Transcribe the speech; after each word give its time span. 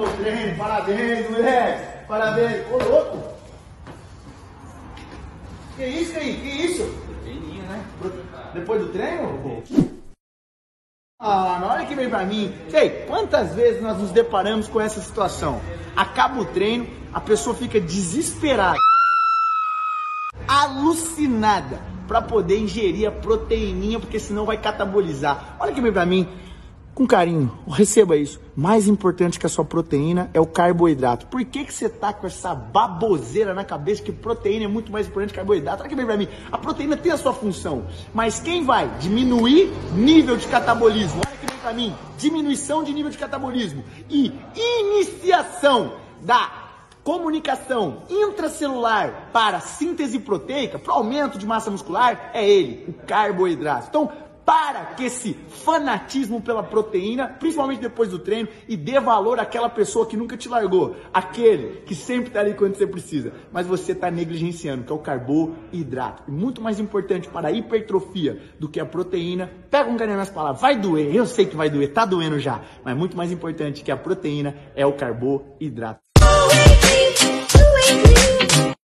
no 0.00 0.16
treino. 0.16 0.56
Parabéns, 0.56 1.30
moleque. 1.30 2.06
Parabéns. 2.06 2.66
Ô, 2.72 2.78
louco. 2.78 3.18
Que 5.76 5.86
isso, 5.86 6.18
aí? 6.18 6.34
Que 6.34 6.48
isso? 6.48 6.84
Treininho, 7.22 7.62
né? 7.64 7.84
Depois 8.54 8.80
do 8.82 8.88
treino? 8.88 9.62
Ah, 11.18 11.58
na 11.60 11.66
hora 11.66 11.84
que 11.84 11.94
vem 11.94 12.08
pra 12.08 12.24
mim. 12.24 12.52
Sei, 12.70 13.04
quantas 13.06 13.54
vezes 13.54 13.82
nós 13.82 13.98
nos 13.98 14.10
deparamos 14.10 14.68
com 14.68 14.80
essa 14.80 15.00
situação? 15.00 15.60
Acaba 15.94 16.40
o 16.40 16.46
treino, 16.46 16.88
a 17.12 17.20
pessoa 17.20 17.54
fica 17.54 17.78
desesperada, 17.78 18.78
alucinada, 20.48 21.78
pra 22.08 22.22
poder 22.22 22.58
ingerir 22.58 23.06
a 23.06 23.12
proteininha, 23.12 24.00
porque 24.00 24.18
senão 24.18 24.46
vai 24.46 24.56
catabolizar. 24.56 25.56
Olha 25.60 25.72
que 25.72 25.80
vem 25.80 25.92
pra 25.92 26.06
mim 26.06 26.26
com 27.00 27.06
carinho, 27.06 27.50
receba 27.66 28.14
isso. 28.14 28.38
Mais 28.54 28.86
importante 28.86 29.40
que 29.40 29.46
a 29.46 29.48
sua 29.48 29.64
proteína 29.64 30.28
é 30.34 30.40
o 30.40 30.44
carboidrato. 30.44 31.28
Por 31.28 31.42
que, 31.46 31.64
que 31.64 31.72
você 31.72 31.88
tá 31.88 32.12
com 32.12 32.26
essa 32.26 32.54
baboseira 32.54 33.54
na 33.54 33.64
cabeça 33.64 34.02
que 34.02 34.12
proteína 34.12 34.66
é 34.66 34.68
muito 34.68 34.92
mais 34.92 35.06
importante 35.06 35.30
que 35.30 35.36
carboidrato? 35.36 35.80
Olha 35.80 35.88
que 35.88 35.96
vem 35.96 36.04
pra 36.04 36.18
mim. 36.18 36.28
A 36.52 36.58
proteína 36.58 36.98
tem 36.98 37.10
a 37.10 37.16
sua 37.16 37.32
função, 37.32 37.86
mas 38.12 38.38
quem 38.38 38.66
vai 38.66 38.86
diminuir 38.98 39.72
nível 39.94 40.36
de 40.36 40.46
catabolismo? 40.46 41.22
Olha 41.26 41.38
que 41.38 41.46
vem 41.46 41.58
pra 41.58 41.72
mim. 41.72 41.94
Diminuição 42.18 42.84
de 42.84 42.92
nível 42.92 43.10
de 43.10 43.16
catabolismo 43.16 43.82
e 44.10 44.30
iniciação 44.54 45.94
da 46.20 46.68
comunicação 47.02 48.02
intracelular 48.10 49.30
para 49.32 49.58
síntese 49.60 50.18
proteica, 50.18 50.78
para 50.78 50.92
aumento 50.92 51.38
de 51.38 51.46
massa 51.46 51.70
muscular, 51.70 52.30
é 52.34 52.46
ele, 52.46 52.84
o 52.88 52.92
carboidrato. 53.06 53.86
Então, 53.88 54.12
para 54.50 54.84
que 54.96 55.04
esse 55.04 55.34
fanatismo 55.64 56.40
pela 56.40 56.60
proteína, 56.60 57.28
principalmente 57.28 57.82
depois 57.82 58.10
do 58.10 58.18
treino, 58.18 58.48
e 58.66 58.76
dê 58.76 58.98
valor 58.98 59.38
àquela 59.38 59.68
pessoa 59.68 60.04
que 60.04 60.16
nunca 60.16 60.36
te 60.36 60.48
largou, 60.48 60.96
aquele 61.14 61.82
que 61.82 61.94
sempre 61.94 62.30
está 62.30 62.40
ali 62.40 62.54
quando 62.54 62.74
você 62.74 62.84
precisa, 62.84 63.32
mas 63.52 63.68
você 63.68 63.92
está 63.92 64.10
negligenciando, 64.10 64.82
que 64.82 64.90
é 64.90 64.94
o 64.94 64.98
carboidrato. 64.98 66.24
E 66.26 66.32
muito 66.32 66.60
mais 66.60 66.80
importante 66.80 67.28
para 67.28 67.46
a 67.46 67.52
hipertrofia 67.52 68.42
do 68.58 68.68
que 68.68 68.80
a 68.80 68.84
proteína, 68.84 69.48
pega 69.70 69.88
um 69.88 69.96
carinho 69.96 70.18
nas 70.18 70.30
palavras, 70.30 70.60
vai 70.60 70.76
doer, 70.76 71.14
eu 71.14 71.26
sei 71.26 71.46
que 71.46 71.54
vai 71.54 71.70
doer, 71.70 71.92
tá 71.92 72.04
doendo 72.04 72.40
já, 72.40 72.60
mas 72.84 72.96
muito 72.96 73.16
mais 73.16 73.30
importante 73.30 73.84
que 73.84 73.92
a 73.92 73.96
proteína 73.96 74.56
é 74.74 74.84
o 74.84 74.94
carboidrato. 74.94 76.00